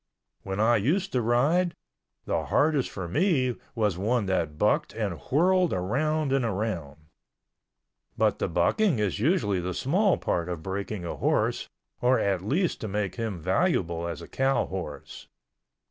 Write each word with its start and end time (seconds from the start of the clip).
When 0.41 0.59
I 0.59 0.77
used 0.77 1.11
to 1.11 1.21
ride, 1.21 1.75
the 2.25 2.45
hardest 2.45 2.89
for 2.89 3.07
me 3.07 3.55
was 3.75 3.99
one 3.99 4.25
that 4.25 4.57
bucked 4.57 4.95
and 4.95 5.19
whirled 5.29 5.73
around 5.73 6.33
and 6.33 6.43
around. 6.43 6.97
But 8.17 8.39
the 8.39 8.47
bucking 8.49 8.97
is 8.97 9.19
usually 9.19 9.59
the 9.59 9.75
small 9.75 10.17
part 10.17 10.49
of 10.49 10.63
breaking 10.63 11.05
a 11.05 11.17
horse 11.17 11.69
or 12.01 12.17
at 12.17 12.41
least 12.41 12.81
to 12.81 12.87
make 12.87 13.13
him 13.17 13.37
valuable 13.39 14.07
as 14.07 14.23
a 14.23 14.27
cow 14.27 14.65
horse. 14.65 15.27